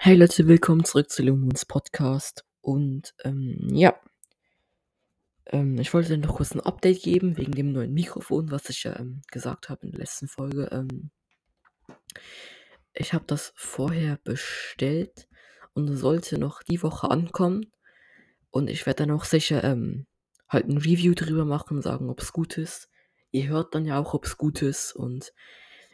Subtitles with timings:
[0.00, 2.44] Hey Leute, willkommen zurück zu Lumens Podcast.
[2.60, 3.98] Und ähm, ja,
[5.46, 8.96] ähm, ich wollte noch kurz ein Update geben wegen dem neuen Mikrofon, was ich ja
[8.96, 10.68] ähm, gesagt habe in der letzten Folge.
[10.70, 11.10] Ähm,
[12.94, 15.26] ich habe das vorher bestellt
[15.74, 17.72] und sollte noch die Woche ankommen.
[18.50, 20.06] Und ich werde dann auch sicher ähm,
[20.48, 22.88] halt ein Review drüber machen, sagen, ob es gut ist.
[23.32, 24.92] Ihr hört dann ja auch, ob es gut ist.
[24.92, 25.32] Und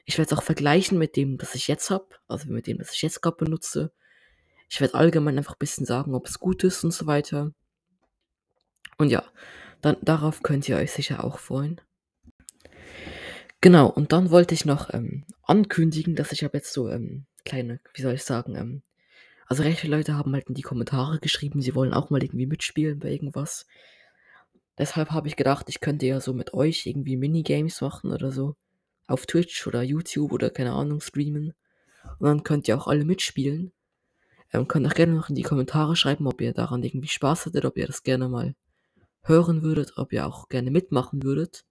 [0.05, 2.93] ich werde es auch vergleichen mit dem, das ich jetzt habe, also mit dem, das
[2.93, 3.93] ich jetzt gerade benutze.
[4.69, 7.53] Ich werde allgemein einfach ein bisschen sagen, ob es gut ist und so weiter.
[8.99, 9.25] Und ja,
[9.81, 11.81] dann darauf könnt ihr euch sicher auch freuen.
[13.61, 17.81] Genau, und dann wollte ich noch ähm, ankündigen, dass ich habe jetzt so ähm, kleine,
[17.95, 18.83] wie soll ich sagen, ähm,
[19.47, 22.47] also recht viele Leute haben halt in die Kommentare geschrieben, sie wollen auch mal irgendwie
[22.47, 23.67] mitspielen bei irgendwas.
[24.77, 28.57] Deshalb habe ich gedacht, ich könnte ja so mit euch irgendwie Minigames machen oder so.
[29.07, 31.55] Auf Twitch oder YouTube oder keine Ahnung streamen.
[32.19, 33.73] Und dann könnt ihr auch alle mitspielen.
[34.53, 37.65] Ähm, könnt auch gerne noch in die Kommentare schreiben, ob ihr daran irgendwie Spaß hattet,
[37.65, 38.55] ob ihr das gerne mal
[39.23, 41.65] hören würdet, ob ihr auch gerne mitmachen würdet.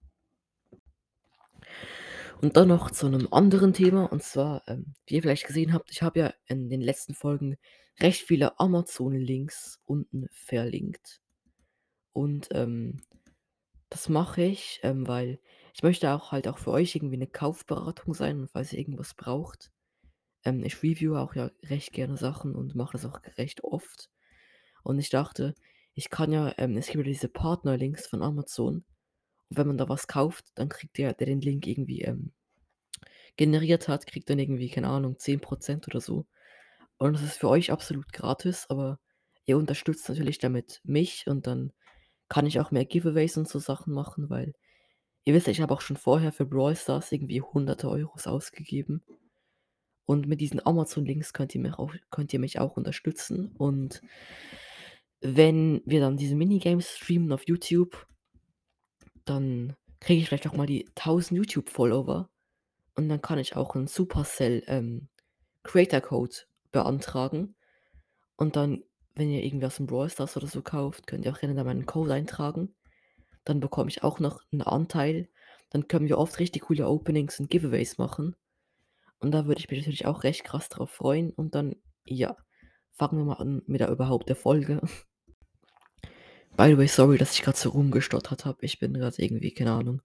[2.40, 5.90] Und dann noch zu einem anderen Thema, und zwar, ähm, wie ihr vielleicht gesehen habt,
[5.90, 7.56] ich habe ja in den letzten Folgen
[8.00, 11.20] recht viele Amazon-Links unten verlinkt.
[12.12, 13.00] Und ähm,
[13.94, 15.38] das mache ich, ähm, weil
[15.72, 19.14] ich möchte auch halt auch für euch irgendwie eine Kaufberatung sein und falls ihr irgendwas
[19.14, 19.70] braucht.
[20.44, 24.10] Ähm, ich review auch ja recht gerne Sachen und mache das auch recht oft.
[24.82, 25.54] Und ich dachte,
[25.94, 28.84] ich kann ja, ähm, es gibt ja diese Partnerlinks von Amazon.
[29.48, 32.32] Und wenn man da was kauft, dann kriegt der, der den Link irgendwie ähm,
[33.36, 36.26] generiert hat, kriegt dann irgendwie, keine Ahnung, 10% oder so.
[36.98, 38.98] Und das ist für euch absolut gratis, aber
[39.44, 41.72] ihr unterstützt natürlich damit mich und dann
[42.34, 44.54] kann ich auch mehr Giveaways und so Sachen machen, weil
[45.22, 49.04] ihr wisst ich habe auch schon vorher für Brawl Stars irgendwie hunderte Euros ausgegeben.
[50.04, 53.54] Und mit diesen Amazon-Links könnt ihr mich auch, könnt ihr mich auch unterstützen.
[53.56, 54.02] Und
[55.20, 58.04] wenn wir dann diese Minigames streamen auf YouTube,
[59.24, 62.28] dann kriege ich vielleicht auch mal die 1000 YouTube-Follower.
[62.96, 65.06] Und dann kann ich auch einen Supercell ähm,
[65.62, 66.34] Creator Code
[66.72, 67.54] beantragen.
[68.34, 68.82] Und dann,
[69.14, 71.64] wenn ihr irgendwie aus dem Brawl Stars oder so kauft, könnt ihr auch gerne da
[71.64, 72.74] meinen Code eintragen.
[73.44, 75.28] Dann bekomme ich auch noch einen Anteil.
[75.70, 78.34] Dann können wir oft richtig coole Openings und Giveaways machen.
[79.20, 81.30] Und da würde ich mich natürlich auch recht krass drauf freuen.
[81.30, 82.36] Und dann, ja,
[82.92, 84.80] fangen wir mal an mit der überhaupt der Folge.
[86.56, 88.58] By the way, sorry, dass ich gerade so rumgestottert habe.
[88.62, 90.02] Ich bin gerade irgendwie, keine Ahnung,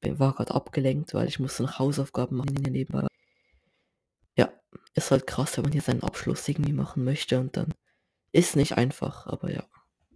[0.00, 3.06] bin, war gerade abgelenkt, weil ich musste noch Hausaufgaben machen nebenbei.
[4.36, 4.52] Ja,
[4.94, 7.72] ist halt krass, wenn man hier seinen Abschluss irgendwie machen möchte und dann
[8.34, 9.62] ist nicht einfach, aber ja.